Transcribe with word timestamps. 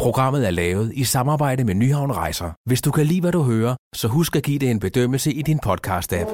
Programmet 0.00 0.46
er 0.46 0.50
lavet 0.50 0.92
i 0.94 1.04
samarbejde 1.04 1.64
med 1.64 1.74
Nyhavn 1.74 2.12
Rejser. 2.12 2.50
Hvis 2.66 2.82
du 2.82 2.90
kan 2.90 3.06
lide, 3.06 3.20
hvad 3.20 3.32
du 3.32 3.42
hører, 3.42 3.76
så 3.94 4.08
husk 4.08 4.36
at 4.36 4.42
give 4.42 4.58
det 4.58 4.70
en 4.70 4.80
bedømmelse 4.80 5.32
i 5.32 5.42
din 5.42 5.58
podcast-app. 5.66 6.30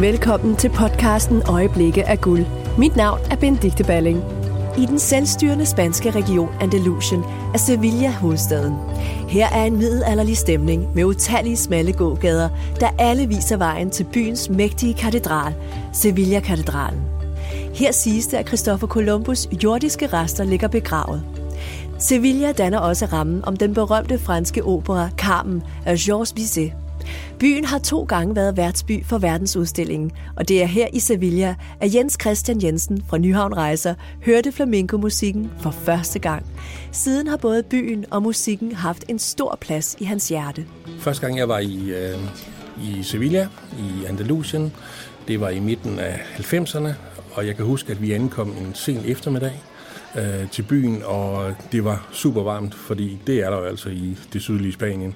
Velkommen 0.00 0.56
til 0.56 0.68
podcasten 0.68 1.42
Øjeblikke 1.48 2.04
af 2.08 2.20
guld. 2.20 2.46
Mit 2.78 2.96
navn 2.96 3.20
er 3.30 3.36
Benedikte 3.36 3.84
Balling. 3.84 4.22
I 4.78 4.86
den 4.86 4.98
selvstyrende 4.98 5.66
spanske 5.66 6.10
region 6.10 6.48
Andalusien 6.60 7.24
er 7.54 7.58
Sevilla 7.58 8.10
hovedstaden. 8.10 8.74
Her 9.28 9.48
er 9.48 9.64
en 9.64 9.76
middelalderlig 9.76 10.36
stemning 10.36 10.94
med 10.94 11.04
utallige 11.04 11.56
smalle 11.56 11.92
gågader, 11.92 12.48
der 12.80 12.90
alle 12.98 13.28
viser 13.28 13.56
vejen 13.56 13.90
til 13.90 14.06
byens 14.12 14.50
mægtige 14.50 14.94
katedral, 14.94 15.54
Sevilla-katedralen. 15.92 17.00
Her 17.74 17.92
siges 17.92 18.26
det, 18.26 18.36
at 18.36 18.46
Christopher 18.46 18.88
Columbus 18.88 19.48
jordiske 19.64 20.06
rester 20.06 20.44
ligger 20.44 20.68
begravet. 20.68 21.22
Sevilla 21.98 22.52
danner 22.52 22.78
også 22.78 23.06
rammen 23.06 23.44
om 23.44 23.56
den 23.56 23.74
berømte 23.74 24.18
franske 24.18 24.64
opera 24.64 25.10
Carmen 25.16 25.62
af 25.86 25.96
Georges 25.98 26.32
Bizet. 26.32 26.72
Byen 27.38 27.64
har 27.64 27.78
to 27.78 28.04
gange 28.04 28.36
været 28.36 28.56
værtsby 28.56 29.04
for 29.04 29.18
verdensudstillingen, 29.18 30.10
og 30.36 30.48
det 30.48 30.62
er 30.62 30.66
her 30.66 30.86
i 30.92 30.98
Sevilla, 30.98 31.54
at 31.80 31.94
Jens 31.94 32.16
Christian 32.20 32.62
Jensen 32.62 33.04
fra 33.08 33.18
Nyhavn 33.18 33.56
Rejser 33.56 33.94
hørte 34.24 34.52
flamenco-musikken 34.52 35.50
for 35.60 35.70
første 35.70 36.18
gang. 36.18 36.46
Siden 36.92 37.26
har 37.26 37.36
både 37.36 37.62
byen 37.62 38.04
og 38.10 38.22
musikken 38.22 38.72
haft 38.72 39.04
en 39.08 39.18
stor 39.18 39.58
plads 39.60 39.96
i 40.00 40.04
hans 40.04 40.28
hjerte. 40.28 40.66
Første 40.98 41.26
gang 41.26 41.38
jeg 41.38 41.48
var 41.48 41.58
i, 41.58 41.90
øh, 41.90 42.18
i 42.82 43.02
Sevilla, 43.02 43.48
i 43.78 44.04
Andalusien, 44.04 44.72
det 45.28 45.40
var 45.40 45.48
i 45.48 45.60
midten 45.60 45.98
af 45.98 46.20
90'erne, 46.36 46.88
og 47.32 47.46
jeg 47.46 47.56
kan 47.56 47.64
huske, 47.64 47.92
at 47.92 48.02
vi 48.02 48.12
ankom 48.12 48.48
en 48.48 48.74
sen 48.74 49.02
eftermiddag 49.06 49.62
øh, 50.18 50.50
til 50.50 50.62
byen, 50.62 51.02
og 51.04 51.54
det 51.72 51.84
var 51.84 52.08
super 52.12 52.42
varmt, 52.42 52.74
fordi 52.74 53.18
det 53.26 53.44
er 53.44 53.50
der 53.50 53.56
jo 53.56 53.64
altså 53.64 53.88
i 53.88 54.16
det 54.32 54.42
sydlige 54.42 54.72
Spanien. 54.72 55.14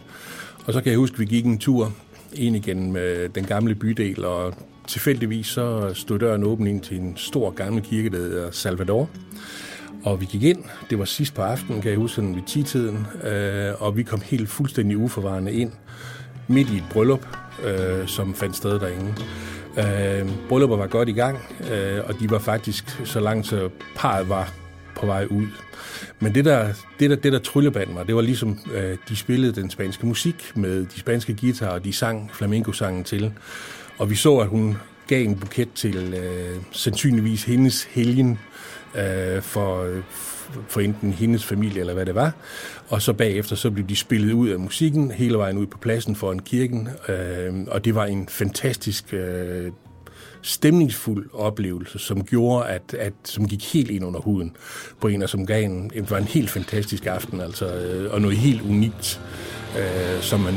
Og 0.69 0.75
så 0.75 0.81
kan 0.81 0.91
jeg 0.91 0.99
huske, 0.99 1.15
at 1.15 1.21
vi 1.21 1.25
gik 1.25 1.45
en 1.45 1.59
tur 1.59 1.93
ind 2.33 2.57
igennem 2.57 2.97
øh, 2.97 3.31
den 3.35 3.45
gamle 3.45 3.75
bydel, 3.75 4.25
og 4.25 4.55
tilfældigvis 4.89 5.47
så 5.47 5.95
stod 5.95 6.19
døren 6.19 6.45
åben 6.45 6.67
ind 6.67 6.81
til 6.81 6.97
en 6.97 7.17
stor 7.17 7.51
gammel 7.51 7.83
kirke, 7.83 8.11
der 8.11 8.17
hedder 8.17 8.51
Salvador. 8.51 9.09
Og 10.05 10.21
vi 10.21 10.27
gik 10.27 10.43
ind, 10.43 10.65
det 10.91 10.99
var 10.99 11.05
sidst 11.05 11.35
på 11.35 11.43
aftenen, 11.43 11.83
kan 11.83 11.91
jeg 11.91 11.99
huske, 11.99 12.15
sådan 12.15 12.35
ved 12.35 12.43
10-tiden, 12.49 13.07
øh, 13.25 13.83
og 13.83 13.97
vi 13.97 14.03
kom 14.03 14.21
helt 14.21 14.49
fuldstændig 14.49 14.99
uforvarende 14.99 15.53
ind, 15.53 15.73
midt 16.49 16.71
i 16.71 16.77
et 16.77 16.85
bryllup, 16.91 17.27
øh, 17.65 18.07
som 18.07 18.35
fandt 18.35 18.57
sted 18.57 18.81
derinde. 18.81 19.15
Øh, 19.79 20.31
Brylluppet 20.49 20.79
var 20.79 20.87
godt 20.87 21.09
i 21.09 21.13
gang, 21.13 21.39
øh, 21.73 22.01
og 22.05 22.15
de 22.21 22.31
var 22.31 22.39
faktisk 22.39 23.01
så 23.05 23.21
langt, 23.21 23.47
så 23.47 23.69
parret 23.97 24.29
var 24.29 24.53
på 24.99 25.07
vej 25.07 25.27
ud. 25.31 25.47
Men 26.21 26.35
det 26.35 26.45
der, 26.45 26.73
det 27.01 27.11
der, 27.11 27.17
det 27.17 27.33
der 27.33 27.39
tryllebandt 27.39 27.93
mig, 27.95 28.07
det 28.07 28.15
var 28.15 28.21
ligesom, 28.21 28.59
øh, 28.75 28.97
de 29.09 29.17
spillede 29.17 29.53
den 29.53 29.71
spanske 29.71 30.07
musik 30.07 30.53
med 30.55 30.87
de 30.87 31.01
spanske 31.01 31.37
guitarer, 31.41 31.71
og 31.71 31.85
de 31.85 31.93
sang 31.93 32.31
flamenco-sangen 32.33 33.05
til. 33.05 33.33
Og 33.99 34.11
vi 34.11 34.15
så, 34.15 34.37
at 34.37 34.47
hun 34.47 34.77
gav 35.07 35.25
en 35.25 35.39
buket 35.39 35.69
til 35.75 36.15
øh, 36.15 36.57
sandsynligvis 36.73 37.45
hendes 37.45 37.85
helgen 37.85 38.39
øh, 38.95 39.43
for, 39.43 40.01
for 40.69 40.81
enten 40.81 41.13
hendes 41.13 41.45
familie 41.45 41.81
eller 41.81 41.95
hvad 41.95 42.07
det 42.07 42.15
var. 42.15 42.33
Og 42.89 43.03
så 43.03 43.13
bagefter 43.13 43.57
så 43.57 43.71
blev 43.71 43.89
de 43.89 43.97
spillet 43.97 44.33
ud 44.33 44.49
af 44.49 44.59
musikken 44.59 45.11
hele 45.11 45.39
vejen 45.39 45.59
ud 45.59 45.67
på 45.67 45.79
pladsen 45.79 46.17
foran 46.17 46.39
kirken. 46.39 46.89
Øh, 47.09 47.55
og 47.69 47.85
det 47.85 47.95
var 47.95 48.05
en 48.07 48.29
fantastisk 48.29 49.15
øh, 49.15 49.73
stemningsfuld 50.43 51.31
oplevelse, 51.33 51.99
som 51.99 52.25
gjorde, 52.25 52.69
at, 52.69 52.95
at 52.99 53.13
som 53.25 53.49
gik 53.49 53.73
helt 53.73 53.91
ind 53.91 54.05
under 54.05 54.21
huden 54.21 54.57
på 55.01 55.09
en, 55.09 55.23
og 55.23 55.29
som 55.29 55.47
gav 55.47 55.65
en, 55.65 55.91
det 55.91 56.11
var 56.11 56.19
en 56.19 56.25
helt 56.25 56.51
fantastisk 56.51 57.07
aften, 57.07 57.41
altså, 57.41 57.75
øh, 57.75 58.15
og 58.15 58.21
noget 58.21 58.37
helt 58.37 58.63
unikt, 58.63 59.21
øh, 59.79 60.21
som 60.21 60.41
man 60.41 60.55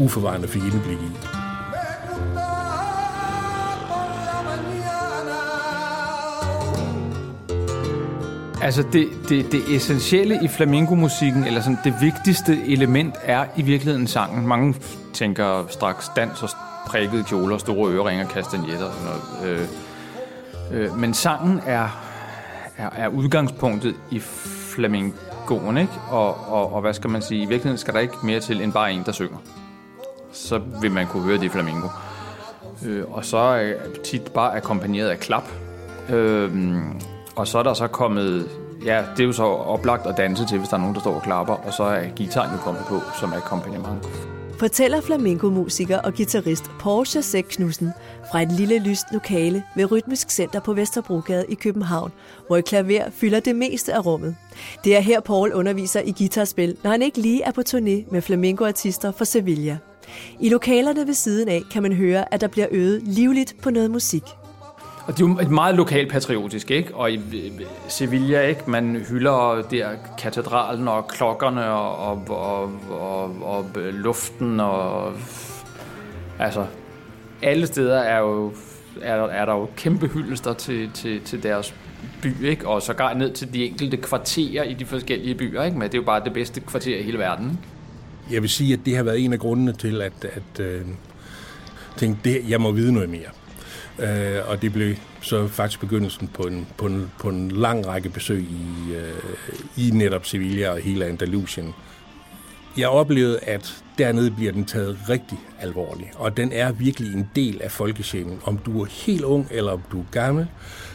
uforvarende 0.00 0.48
fik 0.48 0.62
indblik 0.62 0.98
i. 0.98 1.45
Altså 8.66 8.84
det, 8.92 9.08
det, 9.28 9.52
det 9.52 9.76
essentielle 9.76 10.38
i 10.44 10.48
flamenco-musikken, 10.48 11.44
eller 11.44 11.60
sådan 11.60 11.78
det 11.84 11.94
vigtigste 12.00 12.66
element, 12.66 13.14
er 13.22 13.44
i 13.56 13.62
virkeligheden 13.62 14.06
sangen. 14.06 14.46
Mange 14.46 14.74
tænker 15.12 15.66
straks 15.68 16.10
dans 16.16 16.42
og 16.42 16.48
prikkede 16.86 17.24
kjoler, 17.24 17.58
store 17.58 17.92
øreringer, 17.92 18.26
kastanjetter 18.26 18.86
og 18.86 18.92
sådan 18.92 19.18
noget. 19.42 19.68
Øh, 20.72 20.82
øh, 20.82 20.98
men 20.98 21.14
sangen 21.14 21.60
er, 21.66 21.88
er, 22.76 22.90
er 22.96 23.08
udgangspunktet 23.08 23.94
i 24.10 24.20
flamingoen, 24.74 25.76
ikke? 25.76 25.92
Og, 26.10 26.36
og, 26.48 26.72
og 26.72 26.80
hvad 26.80 26.94
skal 26.94 27.10
man 27.10 27.22
sige, 27.22 27.42
i 27.42 27.46
virkeligheden 27.46 27.78
skal 27.78 27.94
der 27.94 28.00
ikke 28.00 28.14
mere 28.22 28.40
til 28.40 28.60
end 28.60 28.72
bare 28.72 28.92
en, 28.92 29.02
der 29.06 29.12
synger. 29.12 29.38
Så 30.32 30.60
vil 30.80 30.90
man 30.90 31.06
kunne 31.06 31.22
høre 31.22 31.38
det 31.38 31.44
i 31.44 31.48
flamenco. 31.48 31.88
Øh, 32.86 33.04
og 33.10 33.24
så 33.24 33.36
er 33.36 33.72
tit 34.04 34.22
bare 34.22 34.56
akkompagneret 34.56 35.08
af 35.08 35.18
klap. 35.18 35.44
Øh, 36.08 36.50
og 37.36 37.48
så 37.48 37.58
er 37.58 37.62
der 37.62 37.74
så 37.74 37.86
kommet, 37.86 38.48
ja, 38.84 39.04
det 39.16 39.22
er 39.22 39.26
jo 39.26 39.32
så 39.32 39.44
oplagt 39.44 40.06
at 40.06 40.16
danse 40.16 40.46
til, 40.46 40.58
hvis 40.58 40.68
der 40.68 40.76
er 40.76 40.80
nogen, 40.80 40.94
der 40.94 41.00
står 41.00 41.14
og 41.14 41.22
klapper, 41.22 41.54
og 41.54 41.72
så 41.72 41.82
er 41.82 42.08
gitaren 42.08 42.50
jo 42.52 42.58
kommet 42.58 42.82
på 42.88 43.00
som 43.20 43.32
akkompagnement 43.32 44.06
fortæller 44.58 45.00
flamenco-musiker 45.00 45.98
og 45.98 46.14
guitarist 46.14 46.64
Porsche 46.80 47.22
Sæk 47.22 47.44
Knudsen 47.50 47.92
fra 48.30 48.42
et 48.42 48.52
lille 48.52 48.78
lyst 48.78 49.04
lokale 49.12 49.64
ved 49.76 49.90
Rytmisk 49.92 50.30
Center 50.30 50.60
på 50.60 50.72
Vesterbrogade 50.72 51.44
i 51.48 51.54
København, 51.54 52.12
hvor 52.46 52.56
et 52.56 52.64
klaver 52.64 53.10
fylder 53.10 53.40
det 53.40 53.56
meste 53.56 53.94
af 53.94 54.06
rummet. 54.06 54.36
Det 54.84 54.96
er 54.96 55.00
her 55.00 55.20
Paul 55.20 55.52
underviser 55.52 56.00
i 56.00 56.14
guitarspil, 56.18 56.76
når 56.82 56.90
han 56.90 57.02
ikke 57.02 57.18
lige 57.18 57.42
er 57.42 57.52
på 57.52 57.62
turné 57.68 58.12
med 58.12 58.22
flamenco-artister 58.22 59.12
fra 59.12 59.24
Sevilla. 59.24 59.78
I 60.40 60.48
lokalerne 60.48 61.06
ved 61.06 61.14
siden 61.14 61.48
af 61.48 61.62
kan 61.72 61.82
man 61.82 61.92
høre, 61.92 62.34
at 62.34 62.40
der 62.40 62.48
bliver 62.48 62.66
øvet 62.70 63.02
livligt 63.02 63.56
på 63.62 63.70
noget 63.70 63.90
musik. 63.90 64.22
Og 65.06 65.16
det 65.16 65.24
er 65.24 65.28
jo 65.28 65.38
et 65.38 65.50
meget 65.50 65.74
lokalt 65.74 66.12
patriotisk, 66.12 66.70
ikke? 66.70 66.94
Og 66.94 67.12
i 67.12 67.20
Sevilla, 67.88 68.40
ikke? 68.40 68.70
Man 68.70 69.04
hylder 69.08 69.62
der 69.70 69.88
katedralen 70.18 70.88
og 70.88 71.08
klokkerne 71.08 71.70
og, 71.70 71.96
og, 71.96 72.22
og, 72.28 72.72
og, 72.90 73.42
og 73.42 73.66
øh, 73.76 73.94
luften 73.94 74.60
og... 74.60 75.12
Altså, 76.38 76.66
alle 77.42 77.66
steder 77.66 77.98
er 77.98 78.18
jo 78.18 78.52
er, 79.02 79.14
er 79.14 79.44
der 79.44 79.52
jo 79.52 79.68
kæmpe 79.76 80.06
hyldester 80.06 80.52
til, 80.52 80.90
til, 80.94 81.20
til 81.20 81.42
deres 81.42 81.74
by, 82.22 82.44
ikke? 82.44 82.68
og 82.68 82.82
sågar 82.82 83.14
ned 83.14 83.32
til 83.32 83.54
de 83.54 83.64
enkelte 83.64 83.96
kvarterer 83.96 84.62
i 84.62 84.74
de 84.74 84.86
forskellige 84.86 85.34
byer. 85.34 85.62
Ikke? 85.62 85.78
Men 85.78 85.88
det 85.88 85.94
er 85.94 85.98
jo 85.98 86.04
bare 86.04 86.24
det 86.24 86.32
bedste 86.32 86.60
kvarter 86.60 86.98
i 86.98 87.02
hele 87.02 87.18
verden. 87.18 87.60
Jeg 88.30 88.42
vil 88.42 88.50
sige, 88.50 88.72
at 88.72 88.80
det 88.86 88.96
har 88.96 89.02
været 89.02 89.24
en 89.24 89.32
af 89.32 89.38
grundene 89.38 89.72
til, 89.72 90.02
at, 90.02 90.24
at 90.24 90.60
øh, 90.60 90.80
tænke, 91.96 92.18
det, 92.24 92.40
jeg 92.48 92.60
må 92.60 92.72
vide 92.72 92.92
noget 92.92 93.10
mere. 93.10 93.45
Øh, 93.98 94.48
og 94.48 94.62
det 94.62 94.72
blev 94.72 94.94
så 95.20 95.48
faktisk 95.48 95.80
begyndelsen 95.80 96.28
på 96.28 96.42
en, 96.42 96.66
på 96.76 96.86
en, 96.86 97.10
på 97.18 97.28
en 97.28 97.50
lang 97.50 97.86
række 97.86 98.08
besøg 98.08 98.40
i, 98.40 98.94
øh, 98.94 99.86
i 99.86 99.90
netop 99.90 100.26
Sevilla 100.26 100.70
og 100.70 100.78
hele 100.78 101.04
Andalusien. 101.04 101.74
Jeg 102.76 102.88
oplevede, 102.88 103.38
at 103.38 103.82
dernede 103.98 104.30
bliver 104.30 104.52
den 104.52 104.64
taget 104.64 104.98
rigtig 105.08 105.38
alvorligt, 105.60 106.10
og 106.14 106.36
den 106.36 106.52
er 106.52 106.72
virkelig 106.72 107.14
en 107.14 107.30
del 107.36 107.62
af 107.62 107.70
folkesjælen. 107.70 108.40
Om 108.44 108.58
du 108.58 108.82
er 108.82 108.86
helt 109.06 109.24
ung 109.24 109.48
eller 109.50 109.72
om 109.72 109.82
du 109.92 110.00
er 110.00 110.04
gammel, 110.10 110.46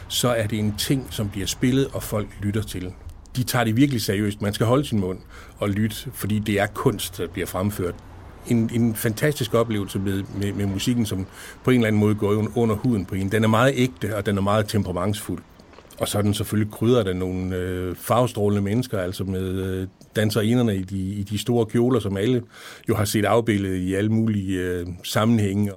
så 0.08 0.28
er 0.28 0.46
det 0.46 0.58
en 0.58 0.74
ting, 0.76 1.06
som 1.10 1.28
bliver 1.28 1.46
spillet, 1.46 1.88
og 1.92 2.02
folk 2.02 2.28
lytter 2.42 2.62
til. 2.62 2.92
De 3.36 3.42
tager 3.42 3.64
det 3.64 3.76
virkelig 3.76 4.02
seriøst. 4.02 4.42
Man 4.42 4.54
skal 4.54 4.66
holde 4.66 4.84
sin 4.84 5.00
mund 5.00 5.18
og 5.58 5.70
lytte, 5.70 5.96
fordi 6.14 6.38
det 6.38 6.60
er 6.60 6.66
kunst, 6.66 7.18
der 7.18 7.28
bliver 7.28 7.46
fremført 7.46 7.94
en, 8.48 8.70
en 8.74 8.94
fantastisk 8.94 9.54
oplevelse 9.54 9.98
med, 9.98 10.22
med, 10.40 10.52
med 10.52 10.66
musikken, 10.66 11.06
som 11.06 11.26
på 11.64 11.70
en 11.70 11.76
eller 11.76 11.86
anden 11.86 12.00
måde 12.00 12.14
går 12.14 12.46
under 12.54 12.74
huden 12.74 13.04
på 13.04 13.14
en. 13.14 13.32
Den 13.32 13.44
er 13.44 13.48
meget 13.48 13.72
ægte, 13.76 14.16
og 14.16 14.26
den 14.26 14.36
er 14.36 14.42
meget 14.42 14.68
temperamentsfuld. 14.68 15.42
Og 15.98 16.08
så 16.08 16.18
er 16.18 16.22
den 16.22 16.34
selvfølgelig 16.34 16.72
krydret 16.72 17.08
af 17.08 17.16
nogle 17.16 17.56
øh, 17.56 17.96
farvestrålende 17.96 18.62
mennesker, 18.62 18.98
altså 18.98 19.24
med 19.24 19.42
øh, 19.42 19.86
danserinderne 20.16 20.76
i 20.76 20.82
de, 20.82 20.96
i 20.96 21.22
de 21.22 21.38
store 21.38 21.66
kjoler, 21.66 22.00
som 22.00 22.16
alle 22.16 22.42
jo 22.88 22.94
har 22.94 23.04
set 23.04 23.24
afbildet 23.24 23.76
i 23.76 23.94
alle 23.94 24.10
mulige 24.10 24.58
øh, 24.58 24.86
sammenhænge. 25.04 25.72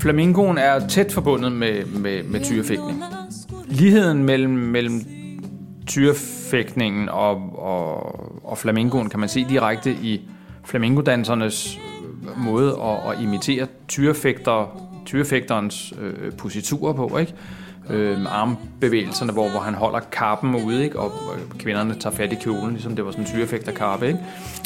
Flamingoen 0.00 0.58
er 0.58 0.88
tæt 0.88 1.12
forbundet 1.12 1.52
med, 1.52 1.84
med, 1.84 2.22
med 2.22 2.40
tyrefægtning. 2.40 3.02
Ligheden 3.68 4.24
mellem, 4.24 4.50
mellem 4.50 5.21
tyrefægtningen 5.86 7.08
og, 7.08 7.34
og, 7.58 8.50
og 8.50 8.58
flamingoen 8.58 9.08
kan 9.08 9.20
man 9.20 9.28
se 9.28 9.46
direkte 9.48 9.92
i 9.92 10.20
flamingodansernes 10.64 11.78
øh, 12.22 12.44
måde 12.44 12.78
at, 12.82 13.12
at 13.12 13.22
imitere 13.22 13.66
tyrefægter, 13.88 14.88
tyrefægterens 15.06 15.92
øh, 16.00 16.32
positurer 16.32 16.92
på. 16.92 17.18
Ikke? 17.18 17.34
øh, 17.90 18.18
armbevægelserne, 18.28 19.32
hvor, 19.32 19.48
hvor 19.48 19.60
han 19.60 19.74
holder 19.74 20.00
kappen 20.00 20.54
ude, 20.54 20.84
ikke? 20.84 20.98
og 20.98 21.12
øh, 21.36 21.58
kvinderne 21.58 21.94
tager 21.94 22.16
fat 22.16 22.32
i 22.32 22.36
kjolen, 22.36 22.70
ligesom 22.70 22.96
det 22.96 23.04
var 23.04 23.10
sådan 23.10 23.24
en 23.24 23.30
tyrefægterkappe, 23.30 24.06
ikke? 24.06 24.18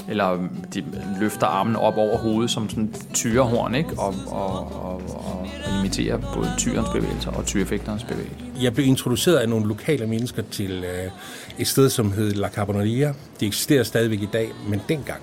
eller 0.09 0.33
øh, 0.33 0.41
de 0.75 0.85
løfter 1.21 1.47
armen 1.47 1.77
op 1.77 1.97
over 1.97 2.19
hovedet 2.19 2.51
som 2.51 2.69
sådan 2.69 2.85
en 2.85 2.95
tyrehorn, 3.15 3.75
ikke? 3.75 3.91
Og, 3.99 4.15
og, 4.27 4.85
og, 4.85 5.03
og, 5.15 5.49
imitere 5.87 6.23
både 6.35 6.49
tyrens 6.59 6.89
bevægelser 6.89 7.31
og 7.31 7.47
tyrefægterens 7.47 8.05
bevægelser. 8.05 8.63
Jeg 8.63 8.75
blev 8.75 8.87
introduceret 8.87 9.37
af 9.37 9.49
nogle 9.49 9.69
lokale 9.69 10.07
mennesker 10.07 10.43
til 10.51 10.85
øh, 10.85 11.11
et 11.59 11.67
sted, 11.67 11.91
som 11.91 12.13
hed 12.13 12.31
La 12.31 12.49
Carboneria. 12.49 13.15
Det 13.41 13.47
eksisterer 13.47 13.83
stadigvæk 13.83 14.23
i 14.23 14.29
dag, 14.33 14.51
men 14.69 14.81
dengang 14.89 15.21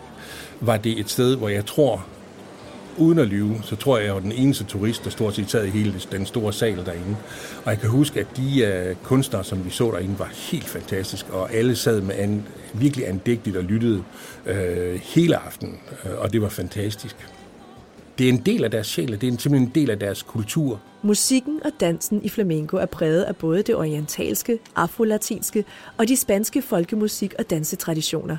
var 0.62 0.78
det 0.78 1.00
et 1.00 1.10
sted, 1.10 1.36
hvor 1.36 1.50
jeg 1.50 1.66
tror, 1.66 2.06
uden 2.98 3.20
at 3.20 3.28
lyve, 3.28 3.56
så 3.64 3.76
tror 3.76 3.98
jeg, 3.98 4.06
jeg 4.06 4.14
var 4.14 4.20
den 4.20 4.32
eneste 4.32 4.64
turist, 4.64 5.04
der 5.04 5.10
stort 5.10 5.36
set 5.36 5.52
sad 5.52 5.66
i 5.66 5.70
hele 5.70 5.94
den 6.12 6.26
store 6.26 6.54
sal 6.54 6.86
derinde. 6.86 7.16
Og 7.66 7.72
jeg 7.72 7.80
kan 7.80 7.90
huske, 7.90 8.20
at 8.20 8.28
de 8.38 8.86
uh, 8.92 8.98
kunstnere, 9.04 9.44
som 9.44 9.66
vi 9.66 9.70
så 9.70 9.92
derinde, 9.92 10.20
var 10.20 10.32
helt 10.52 10.66
fantastiske, 10.66 11.32
og 11.32 11.54
alle 11.54 11.76
sad 11.76 12.02
med 12.02 12.16
an, 12.16 12.44
virkelig 12.74 13.08
andægtigt 13.10 13.58
og 13.58 13.64
lyttede 13.64 14.04
uh, 14.46 14.54
hele 15.02 15.38
aftenen, 15.38 15.80
uh, 16.06 16.12
og 16.22 16.34
det 16.34 16.42
var 16.42 16.50
fantastisk. 16.50 17.16
Det 18.18 18.26
er 18.26 18.30
en 18.30 18.42
del 18.46 18.64
af 18.64 18.72
deres 18.72 18.88
sjæl, 18.88 19.08
det 19.08 19.16
er 19.16 19.38
simpelthen 19.38 19.56
en 19.56 19.72
del 19.76 19.90
af 19.90 20.00
deres 20.00 20.24
kultur. 20.24 20.82
Musikken 21.02 21.60
og 21.66 21.72
dansen 21.80 22.22
i 22.24 22.30
flamenco 22.30 22.78
er 22.78 22.86
præget 22.86 23.24
af 23.24 23.36
både 23.36 23.62
det 23.62 23.76
orientalske, 23.76 24.60
afrolatinske 24.76 25.66
og 25.98 26.08
de 26.08 26.18
spanske 26.18 26.62
folkemusik- 26.62 27.34
og 27.40 27.50
dansetraditioner. 27.50 28.38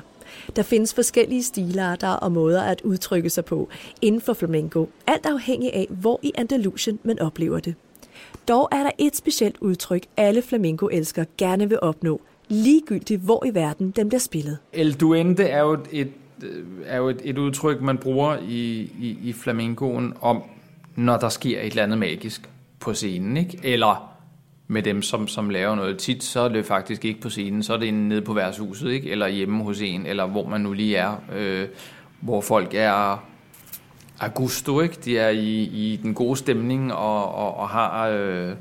Der 0.55 0.63
findes 0.63 0.93
forskellige 0.93 1.43
stilarter 1.43 2.09
og 2.09 2.31
måder 2.31 2.63
at 2.63 2.81
udtrykke 2.81 3.29
sig 3.29 3.45
på 3.45 3.69
inden 4.01 4.21
for 4.21 4.33
flamenco, 4.33 4.89
alt 5.07 5.25
afhængig 5.25 5.73
af, 5.73 5.87
hvor 5.89 6.19
i 6.23 6.31
Andalusien 6.35 6.99
man 7.03 7.19
oplever 7.19 7.59
det. 7.59 7.75
Dog 8.47 8.69
er 8.71 8.83
der 8.83 8.91
et 8.97 9.15
specielt 9.15 9.55
udtryk, 9.61 10.03
alle 10.17 10.41
flamenco-elskere 10.41 11.25
gerne 11.37 11.69
vil 11.69 11.79
opnå, 11.81 12.21
ligegyldigt 12.47 13.21
hvor 13.21 13.45
i 13.45 13.55
verden 13.55 13.91
den 13.91 14.09
bliver 14.09 14.19
spillet. 14.19 14.57
El 14.73 14.93
duende 14.93 15.43
er 15.43 15.61
jo 15.61 15.77
et, 15.91 16.11
Øh, 16.43 16.65
er 16.85 16.97
jo 16.97 17.09
et, 17.09 17.21
et 17.23 17.37
udtryk, 17.37 17.81
man 17.81 17.97
bruger 17.97 18.37
i, 18.47 18.91
i, 18.99 19.17
i 19.23 19.33
flamingoen 19.33 20.13
om, 20.21 20.43
når 20.95 21.17
der 21.17 21.29
sker 21.29 21.59
et 21.59 21.65
eller 21.65 21.83
andet 21.83 21.97
magisk 21.97 22.49
på 22.79 22.93
scenen, 22.93 23.37
ikke? 23.37 23.59
eller 23.63 24.11
med 24.67 24.83
dem, 24.83 25.01
som, 25.01 25.27
som 25.27 25.49
laver 25.49 25.75
noget. 25.75 25.97
Tit 25.97 26.23
så 26.23 26.39
er 26.39 26.49
det 26.49 26.65
faktisk 26.65 27.05
ikke 27.05 27.21
på 27.21 27.29
scenen, 27.29 27.63
så 27.63 27.73
er 27.73 27.77
det 27.77 27.93
nede 27.93 28.21
på 28.21 28.33
værtshuset, 28.33 28.91
ikke? 28.91 29.11
eller 29.11 29.27
hjemme 29.27 29.63
hos 29.63 29.81
en, 29.81 30.05
eller 30.05 30.25
hvor 30.25 30.47
man 30.47 30.61
nu 30.61 30.73
lige 30.73 30.95
er, 30.95 31.15
øh, 31.35 31.67
hvor 32.21 32.41
folk 32.41 32.73
er 32.73 33.23
augusto, 34.19 34.81
ikke? 34.81 34.97
de 35.05 35.17
er 35.17 35.29
i, 35.29 35.61
i 35.63 35.99
den 36.03 36.13
gode 36.13 36.37
stemning 36.37 36.93
og, 36.93 37.35
og, 37.35 37.57
og 37.57 37.69
har, 37.69 38.07
øh, 38.07 38.51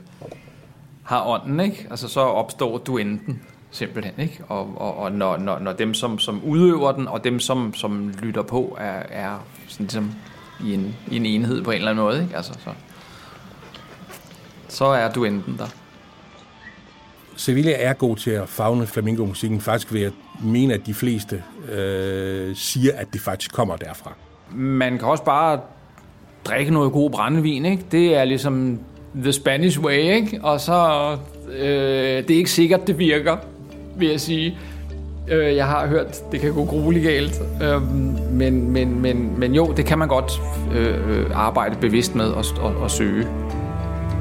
har 1.03 1.27
ånden, 1.27 1.61
ikke? 1.61 1.87
altså 1.91 2.09
så 2.09 2.20
opstår 2.20 2.79
duenden 2.79 3.43
simpelthen, 3.75 4.15
ikke? 4.19 4.44
Og, 4.49 4.75
og, 4.76 4.97
og 4.97 5.12
når, 5.12 5.37
når, 5.37 5.59
når 5.59 5.73
dem, 5.73 5.94
som, 5.94 6.19
som 6.19 6.44
udøver 6.44 6.93
den, 6.93 7.09
og 7.09 7.25
dem, 7.25 7.41
som, 7.41 7.75
som 7.75 8.12
lytter 8.23 8.43
på, 8.43 8.76
er, 8.81 9.03
er 9.11 9.47
sådan 9.69 9.85
ligesom 9.85 10.12
i 10.65 10.75
en, 10.75 10.97
i 11.11 11.17
en 11.17 11.26
enhed 11.26 11.62
på 11.62 11.71
en 11.71 11.76
eller 11.76 11.91
anden 11.91 12.05
måde, 12.05 12.23
ikke? 12.23 12.37
Altså, 12.37 12.53
så, 12.53 12.71
så 14.69 14.85
er 14.85 15.12
duenden 15.12 15.59
der. 15.59 15.67
Sevilla 17.37 17.73
er 17.79 17.93
god 17.93 18.17
til 18.17 18.31
at 18.31 18.49
fagne 18.49 18.87
flamenco-musikken. 18.87 19.61
Faktisk 19.61 19.93
vil 19.93 20.03
jeg 20.03 20.12
mene, 20.44 20.75
at 20.75 20.87
de 20.87 20.94
fleste 20.94 21.43
øh, 21.73 22.56
siger, 22.56 22.93
at 22.97 23.12
det 23.12 23.20
faktisk 23.20 23.53
kommer 23.53 23.77
derfra. 23.77 24.12
Man 24.55 24.99
kan 24.99 25.09
også 25.09 25.25
bare 25.25 25.61
drikke 26.44 26.70
noget 26.73 26.93
god 26.93 27.11
brændevin, 27.11 27.65
ikke? 27.65 27.85
Det 27.93 28.17
er 28.17 28.25
ligesom 28.25 28.81
the 29.15 29.32
Spanish 29.32 29.81
way, 29.81 30.15
ikke? 30.15 30.41
Og 30.43 30.61
så, 30.61 31.11
øh, 31.49 32.29
det 32.29 32.31
er 32.31 32.37
ikke 32.37 32.50
sikkert, 32.50 32.87
det 32.87 32.99
virker, 32.99 33.37
vil 33.96 34.08
jeg 34.08 34.20
sige. 34.20 34.58
Øh, 35.29 35.56
jeg 35.56 35.67
har 35.67 35.87
hørt, 35.87 36.32
det 36.32 36.41
kan 36.41 36.52
gå 36.52 36.64
grueligt 36.64 37.05
galt. 37.05 37.41
Øh, 37.62 37.82
men, 38.32 38.70
men, 38.70 39.02
men, 39.02 39.38
men 39.38 39.55
jo, 39.55 39.73
det 39.76 39.87
kan 39.87 39.99
man 39.99 40.08
godt 40.08 40.32
øh, 40.75 41.19
øh 41.19 41.31
arbejde 41.35 41.76
bevidst 41.81 42.14
med 42.14 42.26
og, 42.26 42.44
og, 42.61 42.76
og 42.76 42.91
søge 42.91 43.26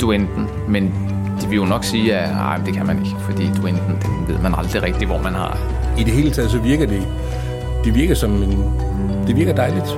duenten. 0.01 0.47
Men 0.67 0.93
de 1.41 1.47
vil 1.47 1.55
jo 1.55 1.65
nok 1.65 1.83
sige, 1.83 2.15
at 2.15 2.29
nej, 2.29 2.57
det 2.57 2.73
kan 2.73 2.85
man 2.85 3.05
ikke, 3.05 3.17
fordi 3.19 3.43
duenten, 3.61 3.95
den 4.01 4.27
ved 4.27 4.41
man 4.41 4.53
aldrig 4.57 4.83
rigtigt, 4.83 5.05
hvor 5.05 5.21
man 5.21 5.33
har. 5.33 5.57
I 5.97 6.03
det 6.03 6.13
hele 6.13 6.31
taget, 6.31 6.51
så 6.51 6.57
virker 6.57 6.85
det, 6.85 7.07
det 7.85 7.95
virker 7.95 8.15
som 8.15 8.43
en, 8.43 8.73
det 9.27 9.35
virker 9.35 9.55
dejligt. 9.55 9.97